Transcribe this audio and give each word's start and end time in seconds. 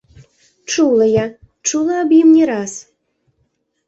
Чула 0.69 1.05
я, 1.09 1.25
чула 1.71 1.93
аб 2.05 2.15
ім 2.19 2.27
не 2.39 2.45
раз. 2.51 2.73